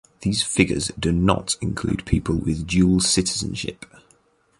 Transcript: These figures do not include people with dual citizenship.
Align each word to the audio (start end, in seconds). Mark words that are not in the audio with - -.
These 0.21 0.41
figures 0.41 0.91
do 0.97 1.11
not 1.11 1.57
include 1.61 2.07
people 2.07 2.33
with 2.35 2.65
dual 2.65 3.01
citizenship. 3.01 3.85